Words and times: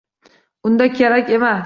Unda 0.69 0.89
kerak 0.95 1.29
emas. 1.39 1.59